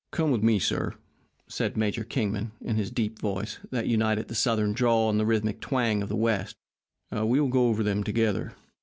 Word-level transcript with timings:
"Come 0.09 0.31
with 0.31 0.41
me, 0.41 0.57
sir," 0.57 0.95
said 1.47 1.77
Major 1.77 2.03
Kingman, 2.03 2.53
in 2.59 2.75
his 2.75 2.89
deep 2.89 3.19
voice, 3.19 3.59
that 3.69 3.85
united 3.85 4.29
the 4.29 4.33
Southern 4.33 4.73
drawl 4.73 5.09
with 5.09 5.17
the 5.19 5.27
rhythmic 5.27 5.61
twang 5.61 6.01
of 6.01 6.09
the 6.09 6.15
West; 6.15 6.55
"We 7.11 7.39
will 7.39 7.49
go 7.49 7.67
over 7.67 7.83
them 7.83 8.03
together. 8.03 8.55